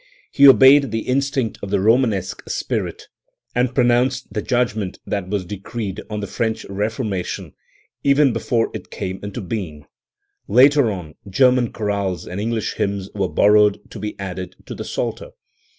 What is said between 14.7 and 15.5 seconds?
the Psalter.